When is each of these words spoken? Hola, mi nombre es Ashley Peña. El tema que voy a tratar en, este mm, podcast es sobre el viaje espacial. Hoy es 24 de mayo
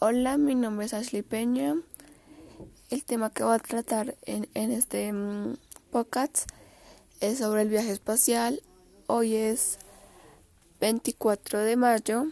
Hola, 0.00 0.38
mi 0.38 0.54
nombre 0.54 0.86
es 0.86 0.94
Ashley 0.94 1.22
Peña. 1.22 1.74
El 2.88 3.04
tema 3.04 3.30
que 3.30 3.42
voy 3.42 3.56
a 3.56 3.58
tratar 3.58 4.14
en, 4.26 4.46
este 4.54 5.12
mm, 5.12 5.56
podcast 5.90 6.48
es 7.18 7.38
sobre 7.38 7.62
el 7.62 7.68
viaje 7.68 7.90
espacial. 7.90 8.62
Hoy 9.08 9.34
es 9.34 9.80
24 10.78 11.58
de 11.58 11.74
mayo 11.74 12.26